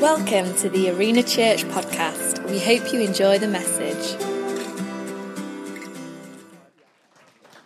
[0.00, 2.48] Welcome to the Arena Church podcast.
[2.48, 4.16] We hope you enjoy the message.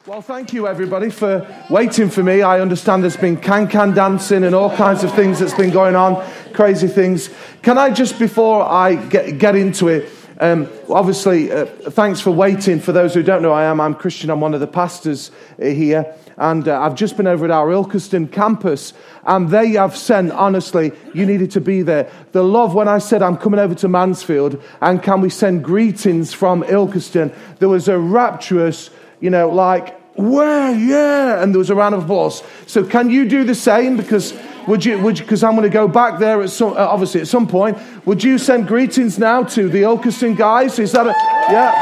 [0.06, 2.40] Well, thank you everybody for waiting for me.
[2.40, 5.94] I understand there's been can can dancing and all kinds of things that's been going
[5.94, 7.28] on, crazy things.
[7.60, 10.08] Can I just, before I get, get into it,
[10.40, 12.80] um, obviously, uh, thanks for waiting.
[12.80, 13.80] For those who don't know, I am.
[13.80, 14.30] I'm Kristian.
[14.30, 16.14] I'm one of the pastors uh, here.
[16.36, 20.92] And uh, I've just been over at our Ilkeston campus, and they have sent, honestly,
[21.14, 22.10] you needed to be there.
[22.32, 26.32] The love when I said, I'm coming over to Mansfield, and can we send greetings
[26.32, 27.34] from Ilkeston?
[27.58, 28.90] There was a rapturous,
[29.20, 32.42] you know, like, where, yeah, and there was a round of applause.
[32.66, 33.96] So can you do the same?
[33.96, 34.32] Because
[34.68, 37.28] would you, would because I'm going to go back there at some, uh, obviously at
[37.28, 37.78] some point.
[38.06, 40.78] Would you send greetings now to the Ilkeston guys?
[40.78, 41.14] Is that a,
[41.50, 41.72] yeah?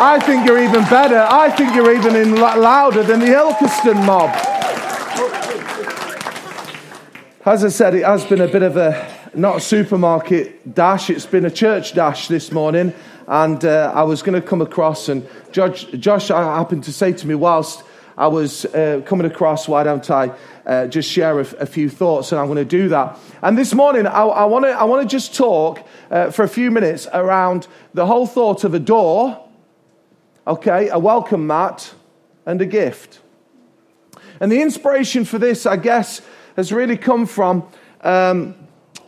[0.00, 1.20] I think you're even better.
[1.20, 4.30] I think you're even in louder than the Ilkeston mob.
[7.44, 11.26] As I said, it has been a bit of a not a supermarket dash, it's
[11.26, 12.92] been a church dash this morning.
[13.26, 17.26] And uh, I was going to come across, and Josh, Josh happened to say to
[17.26, 17.82] me, whilst
[18.16, 20.32] I was uh, coming across, why don't I
[20.66, 22.32] uh, just share a, a, few thoughts?
[22.32, 23.18] And I'm going to do that.
[23.42, 27.66] And this morning, I, I want to just talk uh, for a few minutes around
[27.94, 29.42] the whole thought of a door
[30.46, 31.94] okay, a welcome mat,
[32.46, 33.20] and a gift.
[34.40, 36.20] And the inspiration for this, I guess,
[36.56, 37.66] has really come from.
[38.00, 38.56] Um,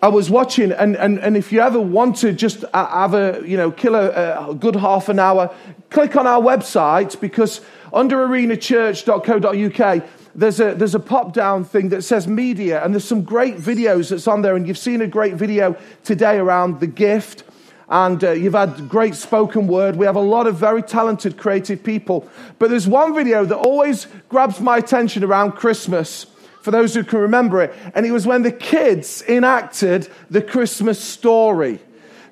[0.01, 3.57] I was watching, and, and, and if you ever want to just have a, you
[3.57, 5.53] know, kill a, a good half an hour,
[5.91, 7.63] click on our website because
[7.95, 13.23] under arenachurch.co.uk, there's a, there's a pop down thing that says media, and there's some
[13.23, 14.57] great videos that's on there.
[14.57, 17.45] And you've seen a great video today around the gift
[17.89, 19.97] and uh, you've had great spoken word.
[19.97, 22.29] We have a lot of very talented, creative people.
[22.59, 26.27] But there's one video that always grabs my attention around Christmas,
[26.63, 27.75] for those who can remember it.
[27.95, 31.79] And it was when the kids enacted the Christmas story.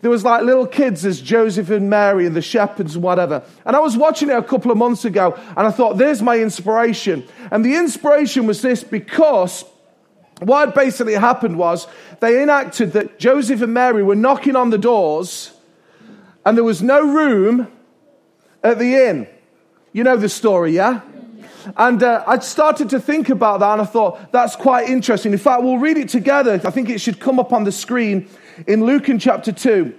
[0.02, 3.42] There was like little kids as Joseph and Mary and the shepherds and whatever.
[3.64, 6.38] And I was watching it a couple of months ago, and I thought, there's my
[6.38, 7.26] inspiration.
[7.50, 9.64] And the inspiration was this because
[10.40, 11.86] what basically happened was
[12.20, 15.52] they enacted that Joseph and Mary were knocking on the doors
[16.44, 17.68] and there was no room
[18.62, 19.28] at the inn.
[19.92, 21.02] You know the story, yeah?
[21.76, 25.32] And uh, I started to think about that and I thought, that's quite interesting.
[25.32, 26.60] In fact, we'll read it together.
[26.64, 28.28] I think it should come up on the screen
[28.66, 29.94] in Luke in chapter 2.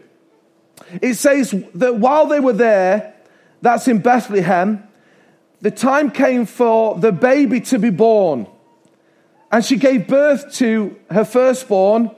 [1.02, 3.14] It says that while they were there,
[3.62, 4.88] that's in Bethlehem,
[5.62, 8.48] the time came for the baby to be born.
[9.52, 12.12] And she gave birth to her firstborn,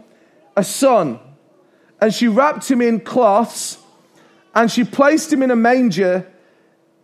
[0.55, 1.19] a son.
[2.01, 3.78] And she wrapped him in cloths
[4.55, 6.31] and she placed him in a manger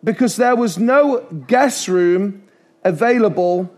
[0.03, 2.43] because there was no guest room
[2.83, 3.71] available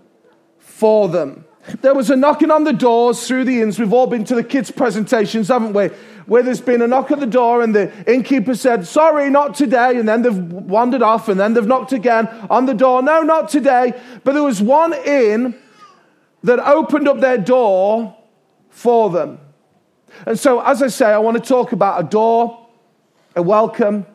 [0.58, 1.46] for them.
[1.82, 3.80] There was a knocking on the doors through the inns.
[3.80, 5.88] We've all been to the kids' presentations, haven't we?
[6.26, 9.98] Where there's been a knock at the door and the innkeeper said, Sorry, not today.
[9.98, 13.02] And then they've wandered off and then they've knocked again on the door.
[13.02, 13.94] No, not today.
[14.24, 15.56] But there was one inn
[16.44, 18.16] that opened up their door
[18.70, 19.40] for them.
[20.26, 22.68] And so, as I say, I want to talk about a door,
[23.36, 24.06] a welcome,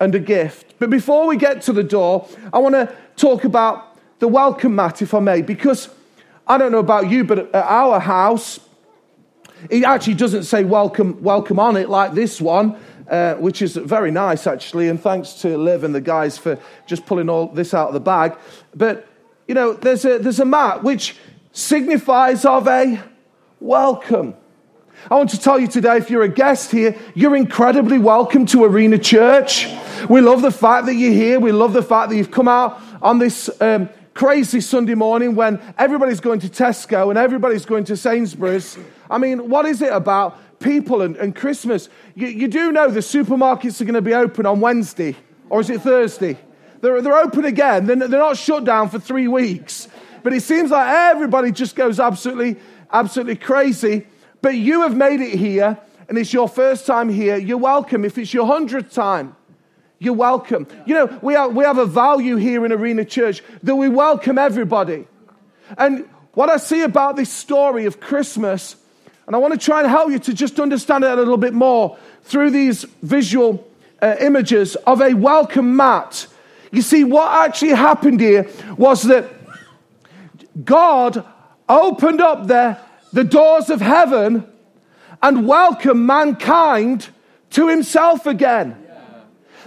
[0.00, 0.74] and a gift.
[0.78, 5.02] But before we get to the door, I want to talk about the welcome mat,
[5.02, 5.88] if I may, because
[6.46, 8.60] I don't know about you, but at our house,
[9.70, 12.78] it actually doesn't say welcome, welcome on it like this one.
[13.08, 16.58] Uh, which is very nice actually, and thanks to Liv and the guys for
[16.88, 18.36] just pulling all this out of the bag.
[18.74, 19.06] But
[19.46, 21.16] you know, there's a there's a mat which
[21.52, 23.00] signifies of a
[23.60, 24.34] welcome.
[25.08, 28.64] I want to tell you today, if you're a guest here, you're incredibly welcome to
[28.64, 29.68] Arena Church.
[30.10, 31.38] We love the fact that you're here.
[31.38, 35.60] We love the fact that you've come out on this um, crazy Sunday morning when
[35.78, 38.76] everybody's going to Tesco and everybody's going to Sainsbury's.
[39.08, 41.88] I mean, what is it about people and, and Christmas?
[42.16, 45.14] You, you do know the supermarkets are going to be open on Wednesday,
[45.48, 46.36] or is it Thursday?
[46.80, 47.86] They're, they're open again.
[47.86, 49.86] They're, they're not shut down for three weeks.
[50.24, 52.56] But it seems like everybody just goes absolutely,
[52.90, 54.08] absolutely crazy.
[54.42, 55.78] But you have made it here,
[56.08, 57.36] and it's your first time here.
[57.36, 58.04] You're welcome.
[58.04, 59.34] If it's your hundredth time,
[59.98, 60.66] you're welcome.
[60.84, 64.38] You know, we, are, we have a value here in Arena Church that we welcome
[64.38, 65.06] everybody.
[65.78, 68.76] And what I see about this story of Christmas,
[69.26, 71.54] and I want to try and help you to just understand it a little bit
[71.54, 73.66] more through these visual
[74.02, 76.26] uh, images of a welcome mat.
[76.70, 79.32] You see, what actually happened here was that
[80.62, 81.24] God
[81.68, 82.78] opened up the,
[83.16, 84.46] the doors of heaven
[85.22, 87.08] and welcome mankind
[87.48, 88.76] to himself again.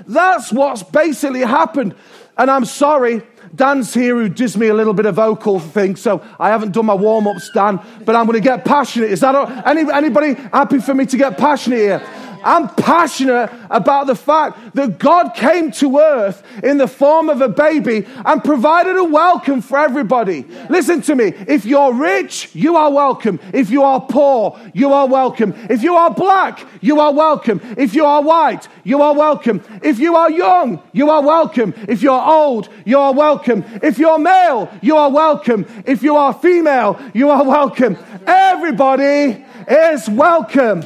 [0.05, 1.95] That's what's basically happened.
[2.37, 3.23] And I'm sorry,
[3.55, 6.85] Dan's here who gives me a little bit of vocal thing, so I haven't done
[6.85, 9.09] my warm ups, Dan, but I'm going to get passionate.
[9.09, 9.47] Is that all?
[9.65, 12.07] Any, anybody happy for me to get passionate here?
[12.43, 17.49] I'm passionate about the fact that God came to earth in the form of a
[17.49, 20.43] baby and provided a welcome for everybody.
[20.69, 21.33] Listen to me.
[21.47, 23.39] If you're rich, you are welcome.
[23.53, 25.53] If you are poor, you are welcome.
[25.69, 27.61] If you are black, you are welcome.
[27.77, 29.63] If you are white, you are welcome.
[29.81, 31.73] If you are young, you are welcome.
[31.87, 33.63] If you're old, you are welcome.
[33.83, 35.65] If you're male, you are welcome.
[35.85, 37.97] If you are female, you are welcome.
[38.25, 40.83] Everybody is welcome.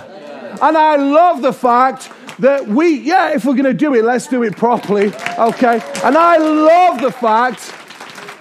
[0.64, 4.28] And I love the fact that we, yeah, if we're going to do it, let's
[4.28, 5.82] do it properly, okay?
[6.06, 7.74] And I love the fact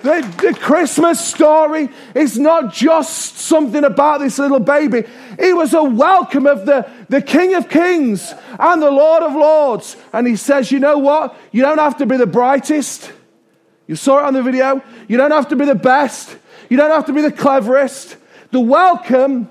[0.04, 5.02] that the Christmas story is not just something about this little baby.
[5.36, 9.96] It was a welcome of the, the King of Kings and the Lord of Lords.
[10.12, 11.36] And he says, you know what?
[11.50, 13.10] You don't have to be the brightest.
[13.88, 14.80] You saw it on the video.
[15.08, 16.36] You don't have to be the best.
[16.70, 18.16] You don't have to be the cleverest.
[18.52, 19.50] The welcome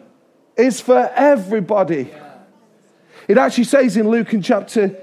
[0.55, 2.13] is for everybody.
[3.27, 4.95] It actually says in Luke in chapter,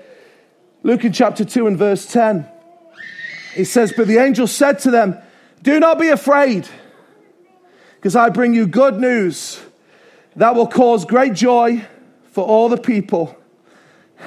[0.83, 2.49] Luke in chapter 2 and verse 10,
[3.57, 5.17] it says, But the angel said to them,
[5.63, 6.69] Do not be afraid,
[7.97, 9.61] because I bring you good news
[10.37, 11.85] that will cause great joy
[12.31, 13.37] for all the people.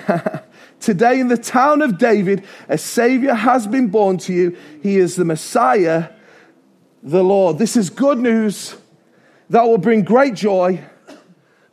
[0.79, 4.57] Today in the town of David, a Savior has been born to you.
[4.81, 6.09] He is the Messiah,
[7.03, 7.59] the Lord.
[7.59, 8.75] This is good news
[9.49, 10.83] that will bring great joy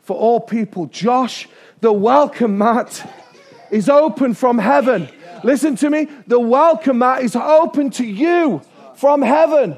[0.01, 0.85] for all people.
[0.87, 1.47] Josh
[1.81, 3.09] the welcome mat
[3.71, 5.09] is open from heaven.
[5.43, 6.07] Listen to me.
[6.27, 8.61] The welcome mat is open to you
[8.95, 9.77] from heaven.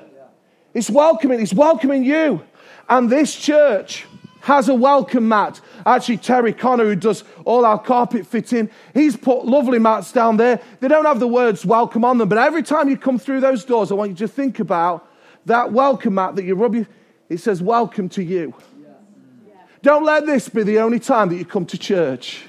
[0.73, 1.39] It's welcoming.
[1.39, 2.41] It's welcoming you.
[2.89, 4.05] And this church
[4.41, 5.61] has a welcome mat.
[5.85, 10.59] Actually, Terry Connor, who does all our carpet fitting, he's put lovely mats down there.
[10.79, 13.63] They don't have the words welcome on them, but every time you come through those
[13.63, 15.07] doors, I want you to think about
[15.45, 16.87] that welcome mat that you rub.
[17.29, 18.55] It says, Welcome to you.
[19.81, 22.43] Don't let this be the only time that you come to church.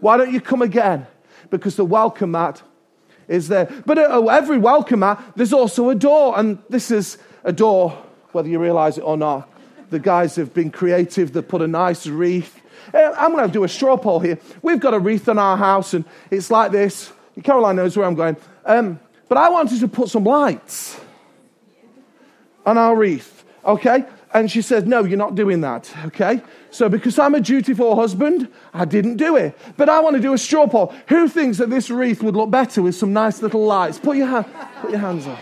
[0.00, 1.06] Why don't you come again?
[1.48, 2.62] Because the welcome mat
[3.28, 3.66] is there.
[3.86, 6.38] But at every welcome mat, there's also a door.
[6.38, 7.90] And this is a door,
[8.32, 9.48] whether you realize it or not.
[9.90, 12.60] The guys have been creative, they put a nice wreath.
[12.94, 14.38] Eh, I'm going to do a straw poll here.
[14.62, 17.12] We've got a wreath on our house, and it's like this.
[17.42, 18.36] Caroline knows where I'm going.
[18.64, 21.00] Um, but I wanted to put some lights
[22.66, 24.04] on our wreath, okay?
[24.32, 25.92] And she says, No, you're not doing that.
[26.06, 26.42] Okay?
[26.70, 29.58] So, because I'm a dutiful husband, I didn't do it.
[29.76, 30.94] But I want to do a straw poll.
[31.08, 33.98] Who thinks that this wreath would look better with some nice little lights?
[33.98, 34.44] Put your,
[34.80, 35.38] put your hands up.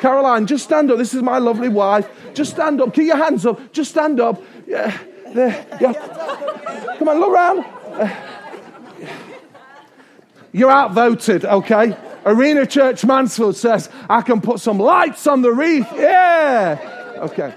[0.00, 0.98] Caroline, just stand up.
[0.98, 2.08] This is my lovely wife.
[2.34, 2.92] Just stand up.
[2.92, 3.72] Keep your hands up.
[3.72, 4.42] Just stand up.
[4.66, 4.96] Yeah.
[5.32, 5.66] There.
[5.80, 5.92] Yeah.
[6.98, 7.64] Come on, look around.
[10.52, 11.96] You're outvoted, okay?
[12.24, 15.88] Arena Church Mansfield says, I can put some lights on the wreath.
[15.94, 17.16] Yeah.
[17.18, 17.54] Okay.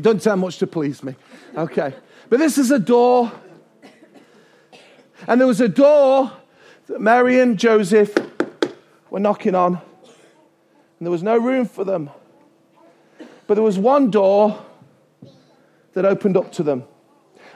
[0.00, 1.14] Don't tell much to please me.
[1.56, 1.94] Okay.
[2.28, 3.30] But this is a door.
[5.28, 6.32] And there was a door
[6.88, 8.14] that Mary and Joseph
[9.10, 9.74] were knocking on.
[9.74, 12.10] And there was no room for them.
[13.46, 14.64] But there was one door
[15.92, 16.84] that opened up to them.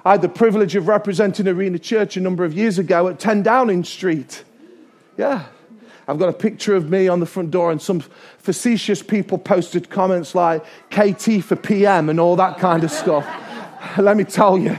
[0.05, 3.43] I had the privilege of representing Arena Church a number of years ago at 10
[3.43, 4.45] Downing Street.
[5.17, 5.47] Yeah.
[6.09, 8.01] I've got a picture of me on the front door, and some
[8.39, 13.27] facetious people posted comments like KT for PM and all that kind of stuff.
[13.99, 14.79] Let me tell you,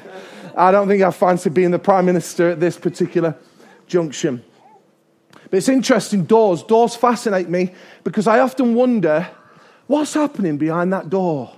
[0.58, 3.36] I don't think I fancy being the Prime Minister at this particular
[3.86, 4.44] junction.
[5.32, 6.64] But it's interesting, doors.
[6.64, 9.30] Doors fascinate me because I often wonder
[9.86, 11.56] what's happening behind that door.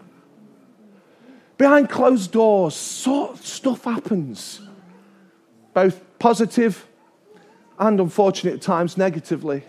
[1.57, 4.59] Behind closed doors, so, stuff happens,
[5.73, 6.85] both positive
[7.81, 9.63] and unfortunately at times negatively.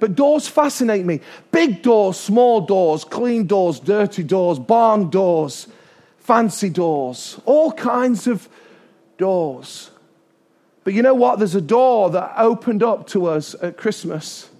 [0.00, 1.20] But doors fascinate me.
[1.50, 5.68] Big doors, small doors, clean doors, dirty doors, barn doors,
[6.18, 8.48] fancy doors, all kinds of
[9.16, 9.90] doors.
[10.82, 11.38] But you know what?
[11.38, 14.50] There's a door that opened up to us at Christmas.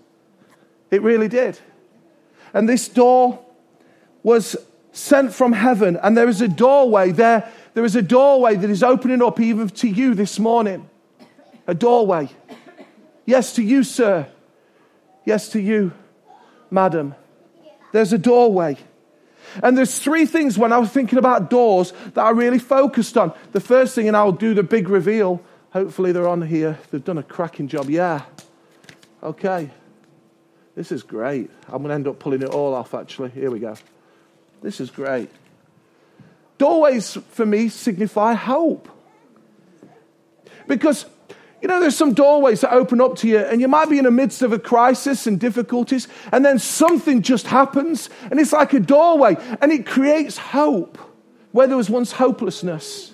[0.90, 1.58] It really did.
[2.54, 3.44] And this door
[4.22, 4.56] was
[4.92, 5.98] sent from heaven.
[6.02, 7.50] And there is a doorway there.
[7.74, 10.88] There is a doorway that is opening up even to you this morning
[11.68, 12.28] a doorway.
[13.24, 14.26] Yes, to you, sir.
[15.24, 15.92] Yes, to you,
[16.70, 17.14] madam.
[17.92, 18.78] There's a doorway.
[19.62, 23.32] And there's three things when I was thinking about doors that I really focused on.
[23.52, 25.42] The first thing, and I'll do the big reveal.
[25.70, 26.78] Hopefully, they're on here.
[26.90, 27.88] They've done a cracking job.
[27.90, 28.22] Yeah.
[29.22, 29.70] Okay.
[30.74, 31.50] This is great.
[31.66, 33.30] I'm going to end up pulling it all off, actually.
[33.30, 33.76] Here we go.
[34.62, 35.28] This is great.
[36.56, 38.88] Doorways, for me, signify hope.
[40.66, 41.06] Because
[41.60, 44.04] You know, there's some doorways that open up to you, and you might be in
[44.04, 48.72] the midst of a crisis and difficulties, and then something just happens, and it's like
[48.74, 50.98] a doorway, and it creates hope
[51.50, 53.12] where there was once hopelessness.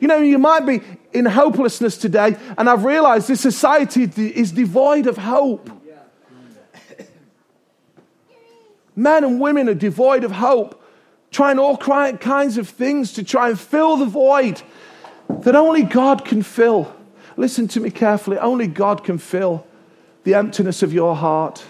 [0.00, 0.80] You know, you might be
[1.12, 5.68] in hopelessness today, and I've realized this society is devoid of hope.
[8.96, 10.82] Men and women are devoid of hope,
[11.30, 14.62] trying all kinds of things to try and fill the void
[15.28, 16.94] that only God can fill.
[17.36, 18.38] Listen to me carefully.
[18.38, 19.66] Only God can fill
[20.24, 21.64] the emptiness of your heart.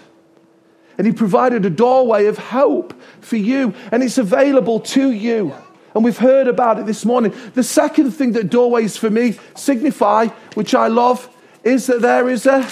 [0.97, 5.53] And He provided a doorway of hope for you, and it's available to you.
[5.95, 7.33] And we've heard about it this morning.
[7.53, 11.29] The second thing that doorways for me signify, which I love,
[11.63, 12.67] is that there is a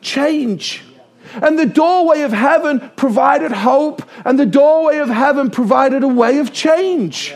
[0.00, 0.82] change.
[1.34, 6.38] And the doorway of heaven provided hope, and the doorway of heaven provided a way
[6.38, 7.34] of change.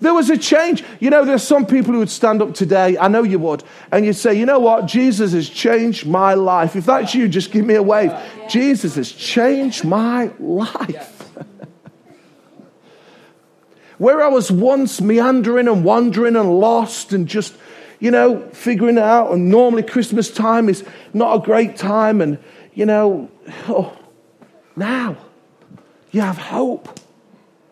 [0.00, 0.82] There was a change.
[0.98, 4.04] You know, there's some people who would stand up today, I know you would, and
[4.04, 4.86] you'd say, you know what?
[4.86, 6.74] Jesus has changed my life.
[6.74, 8.12] If that's you, just give me a wave.
[8.48, 11.28] Jesus has changed my life.
[13.98, 17.54] Where I was once meandering and wandering and lost and just,
[17.98, 22.38] you know, figuring it out, and normally Christmas time is not a great time, and,
[22.72, 23.30] you know,
[23.68, 23.94] oh,
[24.76, 25.18] now
[26.10, 26.99] you have hope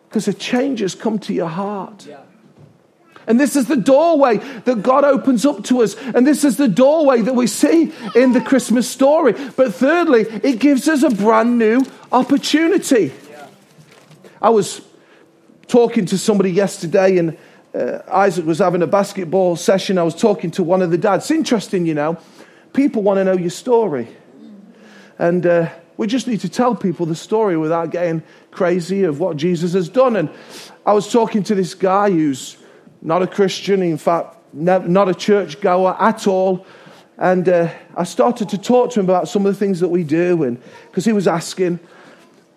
[0.09, 2.07] because a change has come to your heart.
[2.07, 2.21] Yeah.
[3.27, 5.95] And this is the doorway that God opens up to us.
[5.95, 9.33] And this is the doorway that we see in the Christmas story.
[9.55, 13.13] But thirdly, it gives us a brand new opportunity.
[13.29, 13.47] Yeah.
[14.41, 14.81] I was
[15.67, 17.37] talking to somebody yesterday, and
[17.75, 19.99] uh, Isaac was having a basketball session.
[19.99, 21.25] I was talking to one of the dads.
[21.25, 22.17] It's interesting, you know,
[22.73, 24.07] people want to know your story.
[25.19, 29.35] And uh, we just need to tell people the story without getting crazy of what
[29.35, 30.15] Jesus has done.
[30.15, 30.29] And
[30.85, 32.55] I was talking to this guy who's
[33.01, 36.65] not a Christian, in fact, not a church goer at all.
[37.17, 40.05] And uh, I started to talk to him about some of the things that we
[40.05, 41.81] do, and because he was asking.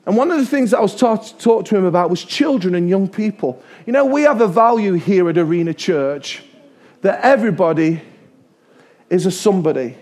[0.06, 2.24] And one of the things that I was taught to talk to him about was
[2.24, 3.60] children and young people.
[3.86, 6.44] You know, we have a value here at Arena Church
[7.00, 8.02] that everybody
[9.10, 9.96] is a somebody.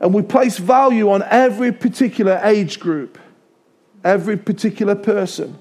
[0.00, 3.18] And we place value on every particular age group,
[4.02, 5.58] every particular person.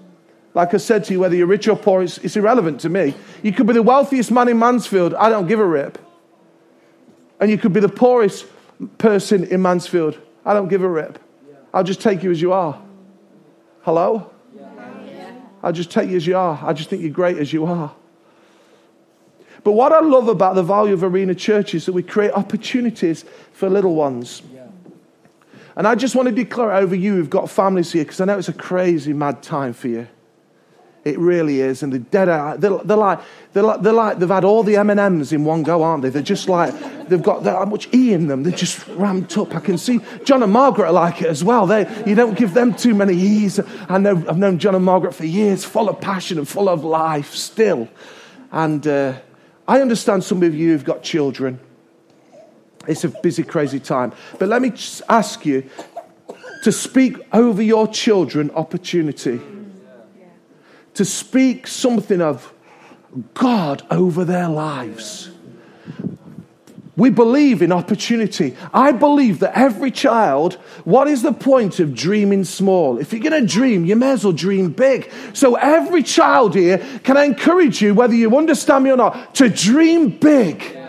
[0.53, 3.15] Like I said to you, whether you're rich or poor, it's, it's irrelevant to me.
[3.41, 5.97] You could be the wealthiest man in Mansfield, I don't give a rip.
[7.39, 8.45] And you could be the poorest
[8.97, 11.19] person in Mansfield, I don't give a rip.
[11.73, 12.79] I'll just take you as you are.
[13.81, 14.29] Hello?
[15.63, 16.59] I'll just take you as you are.
[16.61, 17.95] I just think you're great as you are.
[19.63, 23.23] But what I love about the value of Arena Church is that we create opportunities
[23.53, 24.41] for little ones.
[24.53, 24.67] Yeah.
[25.75, 28.37] And I just want to declare over you who've got families here, because I know
[28.37, 30.07] it's a crazy, mad time for you.
[31.03, 31.83] It really is.
[31.83, 32.27] And the dead
[32.61, 33.19] they're, they're, like,
[33.51, 36.09] they're, like, they're like, they've had all the M&Ms in one go, aren't they?
[36.09, 36.73] They're just like,
[37.09, 38.43] they've got that much E in them.
[38.43, 39.53] They're just ramped up.
[39.53, 41.67] I can see John and Margaret are like it as well.
[41.67, 43.59] They, you don't give them too many E's.
[43.89, 46.85] I know, I've known John and Margaret for years, full of passion and full of
[46.85, 47.89] life still.
[48.53, 49.15] And uh,
[49.67, 51.59] I understand some of you have got children.
[52.87, 54.11] It's a busy, crazy time.
[54.39, 54.73] But let me
[55.07, 55.69] ask you
[56.63, 59.39] to speak over your children opportunity.
[60.95, 62.53] To speak something of
[63.33, 65.31] God over their lives.
[66.95, 68.55] We believe in opportunity.
[68.71, 72.99] I believe that every child, what is the point of dreaming small?
[72.99, 75.11] If you're going to dream, you may as well dream big.
[75.33, 79.49] So every child here, can I encourage you, whether you understand me or not, to
[79.49, 80.82] dream big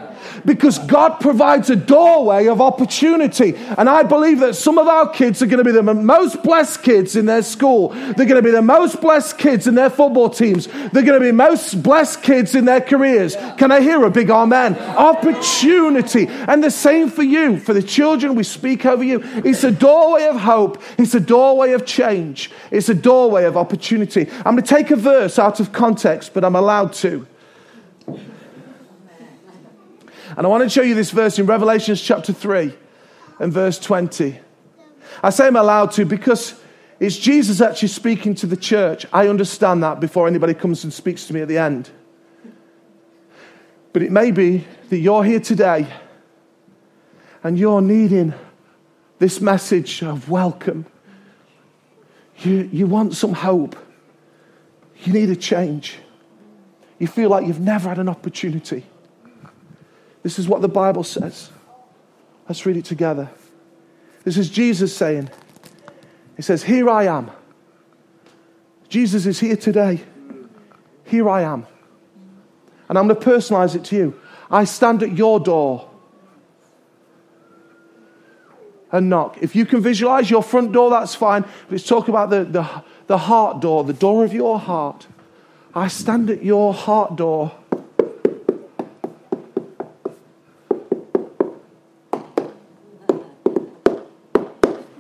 [0.45, 3.55] because God provides a doorway of opportunity.
[3.57, 6.83] And I believe that some of our kids are going to be the most blessed
[6.83, 7.89] kids in their school.
[7.89, 10.67] They're going to be the most blessed kids in their football teams.
[10.67, 13.37] They're going to be most blessed kids in their careers.
[13.59, 14.77] Can I hear a big amen?
[14.79, 16.27] Opportunity.
[16.29, 19.21] And the same for you, for the children we speak over you.
[19.45, 20.83] It's a doorway of hope.
[20.99, 22.51] It's a doorway of change.
[22.71, 24.29] It's a doorway of opportunity.
[24.39, 27.27] I'm going to take a verse out of context, but I'm allowed to.
[30.37, 32.75] And I want to show you this verse in Revelations chapter 3
[33.39, 34.41] and verse 20.
[35.23, 36.61] I say I'm allowed to because
[36.99, 39.07] it's Jesus actually speaking to the church.
[39.13, 41.89] I understand that before anybody comes and speaks to me at the end.
[43.93, 45.87] But it may be that you're here today
[47.45, 48.35] and you're needing
[49.21, 50.87] this message of welcome.
[52.39, 53.77] You, you want some hope.
[55.05, 55.99] You need a change.
[56.99, 58.85] You feel like you've never had an opportunity.
[60.25, 61.51] This is what the Bible says.
[62.49, 63.31] Let's read it together.
[64.25, 65.31] This is Jesus saying,
[66.35, 67.31] He says, Here I am.
[68.89, 70.03] Jesus is here today.
[71.05, 71.67] Here I am.
[72.89, 74.21] And I'm going to personalize it to you.
[74.51, 75.91] I stand at your door
[78.93, 79.37] and knock.
[79.41, 81.45] If you can visualize your front door, that's fine.
[81.69, 85.07] Let's talk about the, the, the heart door, the door of your heart.
[85.75, 87.53] I stand at your heart door.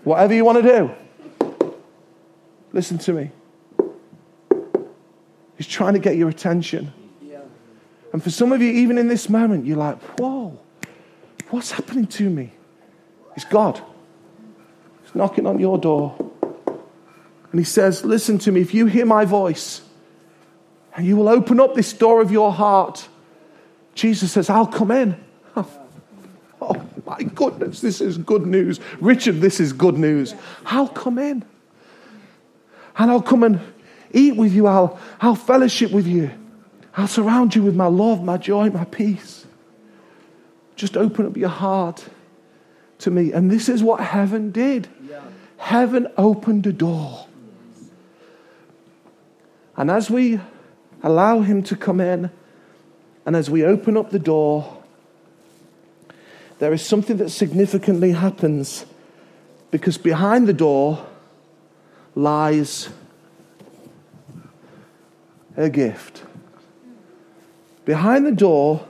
[0.04, 0.94] Whatever you want to
[1.50, 1.74] do,
[2.72, 3.30] listen to me.
[5.56, 6.92] He's trying to get your attention.
[8.12, 10.56] And for some of you, even in this moment, you're like, whoa,
[11.50, 12.52] what's happening to me?
[13.34, 13.82] It's God.
[15.02, 16.14] He's knocking on your door.
[17.50, 19.82] And He says, Listen to me, if you hear my voice
[20.96, 23.08] and you will open up this door of your heart,
[23.94, 25.16] Jesus says, I'll come in.
[27.06, 28.80] My goodness, this is good news.
[29.00, 30.34] Richard, this is good news.
[30.66, 31.44] I'll come in.
[32.96, 33.60] And I'll come and
[34.12, 34.66] eat with you.
[34.66, 36.30] I'll, I'll fellowship with you.
[36.96, 39.46] I'll surround you with my love, my joy, my peace.
[40.76, 42.08] Just open up your heart
[42.98, 43.32] to me.
[43.32, 44.88] And this is what heaven did
[45.64, 47.26] heaven opened a door.
[49.78, 50.38] And as we
[51.02, 52.30] allow him to come in,
[53.24, 54.83] and as we open up the door,
[56.64, 58.86] there is something that significantly happens
[59.70, 61.04] because behind the door
[62.14, 62.88] lies
[65.58, 66.22] a gift.
[67.84, 68.88] Behind the door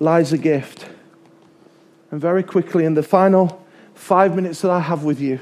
[0.00, 0.88] lies a gift.
[2.10, 3.64] And very quickly, in the final
[3.94, 5.38] five minutes that I have with you,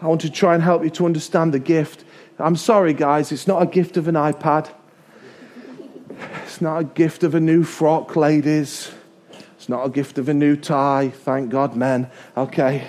[0.00, 2.02] I want to try and help you to understand the gift.
[2.38, 4.70] I'm sorry, guys, it's not a gift of an iPad.
[6.44, 8.90] It's not a gift of a new frock, ladies.
[9.70, 11.10] Not a gift of a new tie.
[11.10, 12.10] Thank God, men.
[12.36, 12.84] Okay.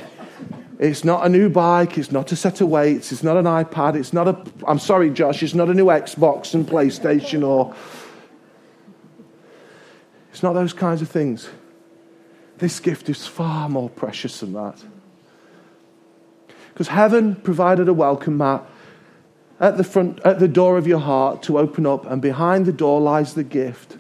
[0.79, 1.99] It's not a new bike.
[1.99, 3.11] It's not a set of weights.
[3.11, 3.95] It's not an iPad.
[3.95, 4.43] It's not a.
[4.67, 5.43] I'm sorry, Josh.
[5.43, 7.75] It's not a new Xbox and PlayStation or.
[10.31, 11.47] It's not those kinds of things.
[12.57, 14.83] This gift is far more precious than that.
[16.69, 18.67] Because heaven provided a welcome mat
[19.59, 22.73] at the front, at the door of your heart to open up, and behind the
[22.73, 23.97] door lies the gift.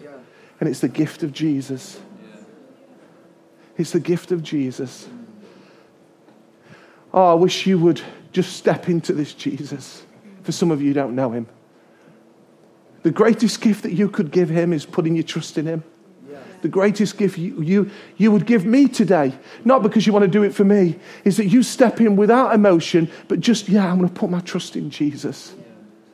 [0.59, 1.99] And it's the gift of Jesus.
[3.77, 5.07] It's the gift of Jesus.
[7.13, 10.03] Oh, I wish you would just step into this Jesus.
[10.43, 11.47] For some of you don't know him.
[13.03, 15.83] The greatest gift that you could give him is putting your trust in him
[16.61, 19.33] the greatest gift you, you, you would give me today,
[19.65, 22.53] not because you want to do it for me, is that you step in without
[22.53, 25.53] emotion, but just, yeah, I'm going to put my trust in Jesus.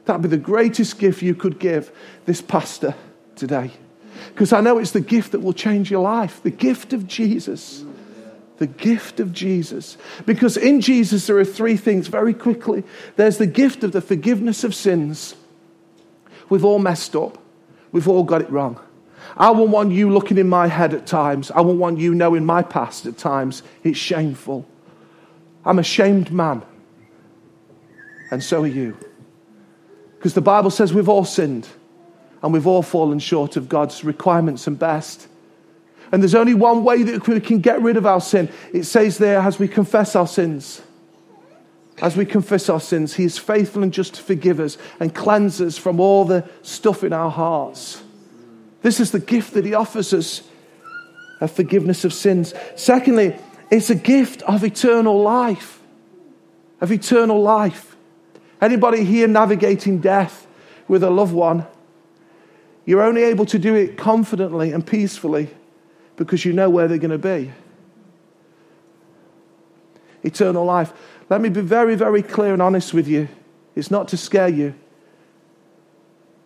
[0.06, 1.92] That'd be the greatest gift you could give
[2.26, 2.96] this pastor
[3.36, 3.72] today.
[4.30, 7.84] Because I know it's the gift that will change your life the gift of Jesus.
[8.58, 9.98] The gift of Jesus.
[10.26, 12.84] Because in Jesus, there are three things very quickly.
[13.16, 15.36] There's the gift of the forgiveness of sins.
[16.50, 17.38] We've all messed up,
[17.92, 18.80] we've all got it wrong.
[19.36, 21.52] I won't want you looking in my head at times.
[21.52, 23.62] I won't want you knowing my past at times.
[23.84, 24.66] It's shameful.
[25.66, 26.64] I'm a shamed man.
[28.32, 28.98] And so are you.
[30.18, 31.68] Because the Bible says we've all sinned
[32.42, 35.28] and we've all fallen short of God's requirements and best.
[36.12, 38.50] And there's only one way that we can get rid of our sin.
[38.74, 40.82] It says there, as we confess our sins.
[42.02, 45.60] As we confess our sins, He is faithful and just to forgive us and cleanse
[45.60, 48.04] us from all the stuff in our hearts.
[48.82, 50.44] This is the gift that he offers us
[51.42, 52.54] of forgiveness of sins.
[52.76, 53.36] Secondly,
[53.70, 55.82] it's a gift of eternal life.
[56.80, 57.96] Of eternal life.
[58.62, 60.48] Anybody here navigating death
[60.88, 61.66] with a loved one,
[62.88, 65.50] you're only able to do it confidently and peacefully
[66.16, 67.52] because you know where they're going to be.
[70.24, 70.94] Eternal life.
[71.30, 73.28] Let me be very, very clear and honest with you.
[73.76, 74.74] It's not to scare you.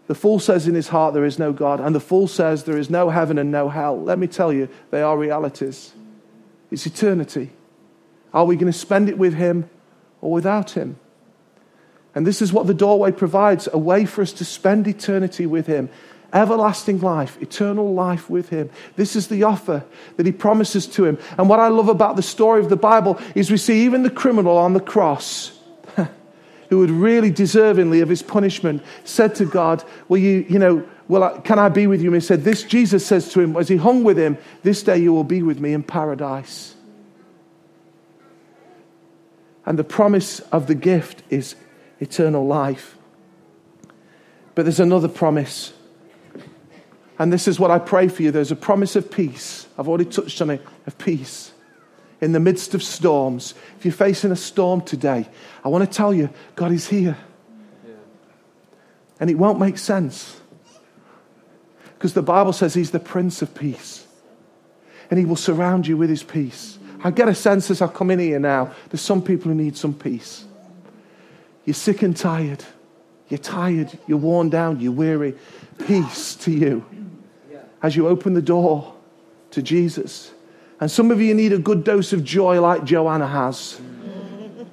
[0.08, 2.77] The fool says in his heart there is no God, and the fool says there
[2.77, 4.01] is no heaven and no hell.
[4.01, 5.93] Let me tell you, they are realities.
[6.71, 7.51] It's eternity.
[8.34, 9.69] Are we going to spend it with him
[10.21, 10.97] or without him?
[12.15, 15.67] And this is what the doorway provides a way for us to spend eternity with
[15.67, 15.89] him.
[16.34, 18.70] Everlasting life, eternal life with him.
[18.96, 19.84] This is the offer
[20.15, 21.17] that he promises to him.
[21.38, 24.10] And what I love about the story of the Bible is we see even the
[24.10, 25.52] criminal on the cross
[26.70, 31.41] who would really deservingly of his punishment, said to God, Will you, you know, well,
[31.41, 32.13] can I be with you?
[32.13, 35.00] And he said, This Jesus says to him, as he hung with him, This day
[35.00, 36.76] you will be with me in paradise.
[39.65, 41.56] And the promise of the gift is
[42.00, 42.98] eternal life.
[44.56, 45.74] But there's another promise.
[47.22, 48.32] And this is what I pray for you.
[48.32, 49.68] There's a promise of peace.
[49.78, 51.52] I've already touched on it, of peace
[52.20, 53.54] in the midst of storms.
[53.78, 55.30] If you're facing a storm today,
[55.64, 57.16] I want to tell you God is here.
[59.20, 60.42] And it won't make sense.
[61.94, 64.08] Because the Bible says he's the Prince of Peace.
[65.12, 66.80] And he will surround you with his peace.
[67.04, 69.78] I get a sense as I come in here now, there's some people who need
[69.78, 70.44] some peace.
[71.66, 72.66] You're sick and tired.
[73.30, 73.96] You're tired.
[74.08, 74.80] You're worn down.
[74.80, 75.36] You're weary.
[75.86, 76.84] Peace to you
[77.84, 78.94] as you open the door
[79.52, 80.32] to Jesus.
[80.80, 83.80] And some of you need a good dose of joy like Joanna has.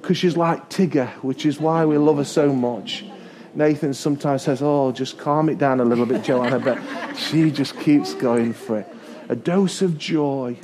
[0.01, 3.05] Because she's like Tigger, which is why we love her so much.
[3.53, 6.79] Nathan sometimes says, Oh, just calm it down a little bit, Joanna, but
[7.15, 8.87] she just keeps going for it.
[9.27, 10.57] A dose of joy.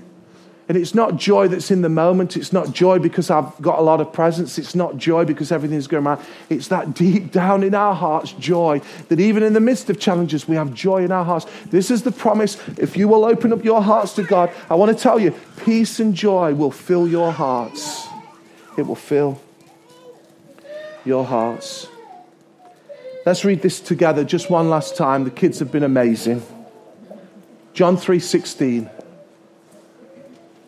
[0.67, 2.35] And it's not joy that's in the moment.
[2.35, 4.57] It's not joy because I've got a lot of presents.
[4.57, 6.19] It's not joy because everything's going right.
[6.49, 10.47] It's that deep down in our hearts joy that even in the midst of challenges,
[10.47, 11.45] we have joy in our hearts.
[11.67, 12.57] This is the promise.
[12.79, 15.99] If you will open up your hearts to God, I want to tell you, peace
[15.99, 18.07] and joy will fill your hearts.
[18.75, 19.39] It will fill
[21.05, 21.87] your hearts.
[23.25, 25.23] Let's read this together just one last time.
[25.23, 26.43] The kids have been amazing.
[27.73, 28.94] John 3:16.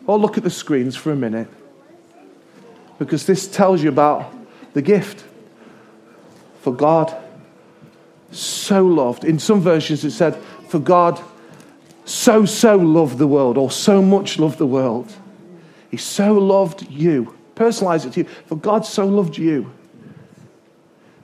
[0.08, 1.48] Oh, look at the screens for a minute.
[2.98, 4.32] Because this tells you about
[4.72, 5.24] the gift.
[6.62, 7.14] For God
[8.32, 9.24] so loved.
[9.24, 10.34] In some versions it said,
[10.68, 11.22] For God
[12.04, 15.12] so, so loved the world, or so much loved the world.
[15.90, 17.36] He so loved you.
[17.54, 18.28] Personalize it to you.
[18.46, 19.70] For God so loved you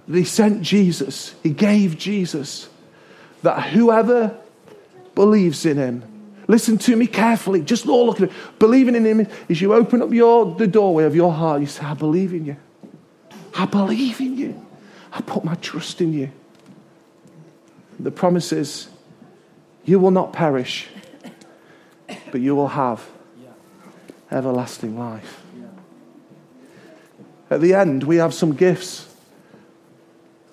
[0.07, 2.68] that he sent Jesus, he gave Jesus,
[3.42, 4.37] that whoever
[5.14, 6.03] believes in him,
[6.47, 8.37] listen to me carefully, just all look at it.
[8.59, 11.85] Believing in him is you open up your, the doorway of your heart, you say,
[11.85, 12.57] I believe in you.
[13.55, 14.67] I believe in you.
[15.13, 16.31] I put my trust in you.
[18.01, 18.89] The promise is,
[19.85, 20.89] you will not perish,
[22.33, 23.07] but you will have
[24.31, 25.43] everlasting life.
[27.51, 29.15] At the end, we have some gifts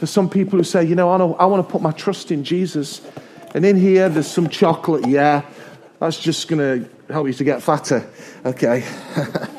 [0.02, 2.32] for some people who say, you know, I, know, I want to put my trust
[2.32, 3.02] in Jesus.
[3.54, 5.08] And in here, there's some chocolate.
[5.08, 5.44] Yeah,
[6.02, 8.10] that's just going to help you to get fatter.
[8.44, 8.84] Okay.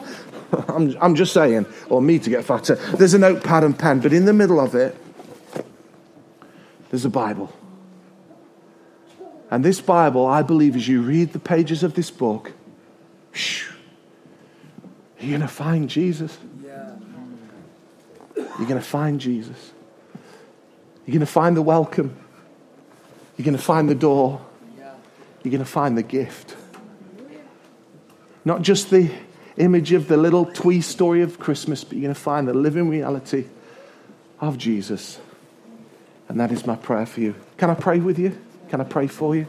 [0.68, 2.74] I'm, I'm just saying, or me to get fatter.
[2.74, 4.96] There's a notepad and pen, but in the middle of it,
[6.90, 7.52] there's a Bible.
[9.52, 12.50] And this Bible, I believe, as you read the pages of this book,
[15.20, 16.37] you're going to find Jesus.
[18.35, 19.72] You're going to find Jesus.
[21.07, 22.16] You're going to find the welcome.
[23.37, 24.44] You're going to find the door.
[25.42, 26.57] You're going to find the gift.
[28.44, 29.11] Not just the
[29.57, 32.88] image of the little twee story of Christmas, but you're going to find the living
[32.88, 33.46] reality
[34.40, 35.20] of Jesus.
[36.28, 37.35] And that is my prayer for you.
[37.57, 38.38] Can I pray with you?
[38.68, 39.46] Can I pray for you?